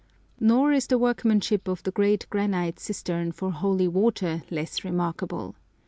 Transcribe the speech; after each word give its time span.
Nor 0.39 0.71
is 0.73 0.87
the 0.87 0.97
workmanship 0.97 1.67
of 1.67 1.83
the 1.83 1.91
great 1.91 2.25
granite 2.31 2.79
cistern 2.79 3.31
for 3.31 3.51
holy 3.51 3.87
water 3.87 4.41
less 4.49 4.83
remarkable. 4.83 5.53